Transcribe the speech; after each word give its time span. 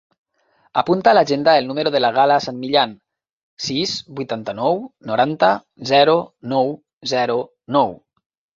Apunta 0.81 1.09
a 1.09 1.17
l'agenda 1.17 1.53
el 1.61 1.67
número 1.71 1.91
de 1.95 2.01
la 2.01 2.09
Gala 2.15 2.37
San 2.45 2.57
Millan: 2.63 2.95
sis, 3.67 3.93
vuitanta-nou, 4.21 4.83
noranta, 5.13 5.53
zero, 5.93 6.19
nou, 6.57 6.77
zero, 7.17 7.41
nou. 7.81 7.99